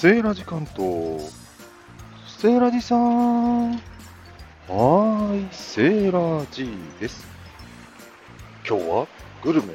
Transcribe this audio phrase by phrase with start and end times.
[0.00, 1.30] セーラジ関東。
[2.26, 3.72] セーラジさん。
[3.72, 7.26] はーい、セーラジです。
[8.66, 9.06] 今日は
[9.44, 9.74] グルメ、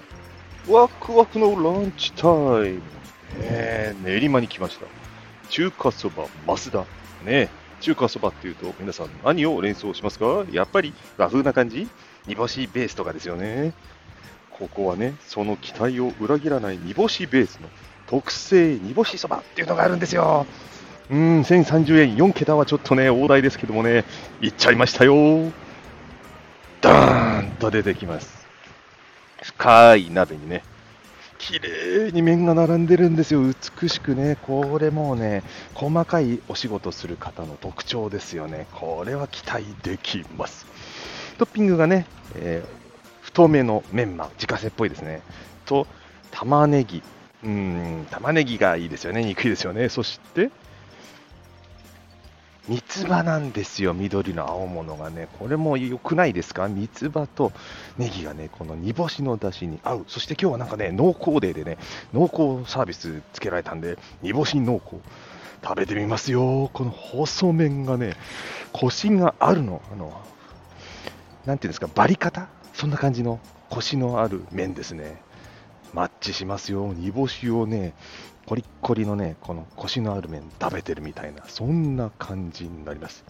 [0.67, 2.65] ワクワクのランチタイム。
[2.69, 2.81] ね
[3.39, 4.87] え、練馬に来ました。
[5.51, 6.79] 中華そば、増田。
[6.79, 6.85] ね
[7.27, 7.49] え、
[7.81, 10.43] 中華そばっていうと皆さん何を連想しますか？
[10.51, 11.87] やっぱり和風な感じ？
[12.25, 13.73] 煮干しベースとかですよね。
[14.49, 17.69] ここはね、その期待を裏切らない煮干しベースの
[18.07, 20.45] 特製煮干しそばっていうのがあるんですよ。
[21.09, 24.05] うん、1030円、4桁はちょっとね、大台ですけどもね、
[24.41, 25.51] いっちゃいましたよ。
[26.81, 28.45] ダーンと出てきます。
[29.43, 30.63] 深い鍋にね、
[31.37, 33.41] 綺麗に麺が並んでるんですよ。
[33.43, 38.67] 美しくね、これもうね、細かいお仕事する方の特徴ですよね。
[38.73, 40.65] これは期待できます。
[41.37, 42.85] トッピングがね、えー
[43.35, 45.21] 太めのメンマ、自家製っぽいですね。
[45.65, 45.87] と、
[46.31, 47.03] 玉ねぎ。
[47.45, 49.23] うん、玉ねぎがいいですよね。
[49.23, 49.87] 憎いですよね。
[49.89, 50.49] そして、
[52.67, 53.93] 三つ葉なんですよ。
[53.93, 55.27] 緑の青物がね。
[55.37, 56.67] これも良くないですか？
[56.67, 57.51] 三つ葉と
[57.99, 60.05] ネギがね、この煮干しの出汁に合う。
[60.07, 61.77] そして今日はなんかね、濃厚デーでね、
[62.11, 64.95] 濃厚サービスつけられたんで、煮干し濃厚。
[65.63, 66.71] 食べてみますよ。
[66.73, 68.15] この細麺がね、
[68.73, 69.83] コシがあるの。
[69.91, 70.19] あの、
[71.45, 72.47] なんていうんですか、バリ方？
[72.73, 75.21] そんな感じのコシのある麺ですね。
[75.95, 76.93] マッチしますよ。
[76.93, 77.93] 煮干しをね、
[78.45, 83.23] コリッコリのね、このコシのある麺食べてるみたいな、そんな感じになります。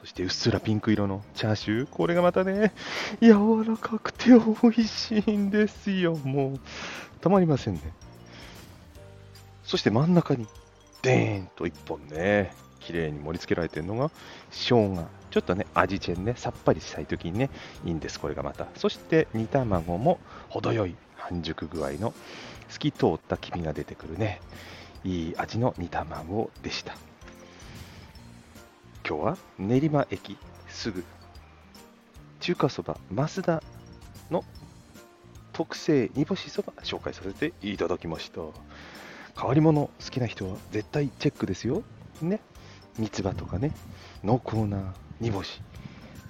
[0.00, 2.72] そしてうっすらピンク色のチャーシュー、これがまたね、
[3.20, 6.16] 柔らかくて美味しいんですよ。
[6.16, 6.60] もう、
[7.20, 7.80] たまりませんね。
[9.62, 10.48] そして真ん中に、
[11.02, 12.52] でーんと一本ね、
[12.86, 14.10] 綺麗に盛り付けられてるのが、
[14.50, 15.08] 生姜。
[15.32, 17.50] ちょっとね、味チェンね、さっぱりしたい時にね、
[17.84, 18.68] いいんです、これがまた。
[18.76, 22.14] そして煮卵も程よい半熟具合の
[22.68, 24.40] 透き通った黄身が出てくるね、
[25.04, 26.96] いい味の煮卵でした。
[29.06, 31.04] 今日は練馬駅すぐ
[32.40, 33.62] 中華そば増田
[34.30, 34.44] の
[35.52, 38.40] 特製煮干しそば紹介させていただきました。
[39.38, 41.82] 変わり物好きな人は絶対チェックですよ。
[42.22, 42.40] ね。
[42.98, 43.72] 三つ葉とかね、
[44.24, 45.60] 濃厚な煮干し、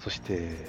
[0.01, 0.69] そして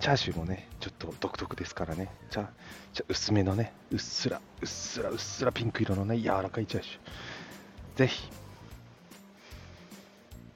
[0.00, 2.50] チャーシューもね、ちょっと独特ですからね、じゃ
[2.92, 7.98] じゃ薄めのね、うっすら、うっすら、うっすらピンク色のね、柔らかいチャーシュー。
[7.98, 8.28] ぜひ、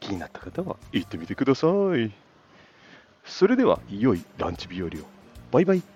[0.00, 2.12] 気になった方は行ってみてください。
[3.25, 4.91] それでは、良いランチ日和を。
[5.53, 5.96] バイバイ。